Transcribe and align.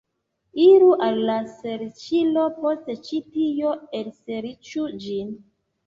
Iru 0.67 0.87
al 1.07 1.21
la 1.27 1.35
serĉilo, 1.59 2.47
post 2.57 2.91
ĉi 3.11 3.23
tio, 3.39 3.79
elserĉu 4.05 4.93
ĝin 5.09 5.35